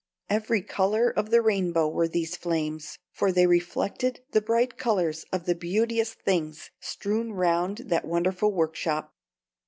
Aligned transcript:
Every 0.31 0.63
color 0.63 1.11
of 1.11 1.29
the 1.29 1.43
rainbow 1.43 1.87
were 1.87 2.07
these 2.07 2.35
flames; 2.35 2.97
for 3.11 3.31
they 3.31 3.45
reflected 3.45 4.21
the 4.31 4.41
bright 4.41 4.75
colors 4.75 5.25
of 5.31 5.45
the 5.45 5.53
beauteous 5.53 6.15
things 6.15 6.71
strewn 6.79 7.33
round 7.33 7.83
that 7.85 8.05
wonderful 8.07 8.51
workshop. 8.51 9.13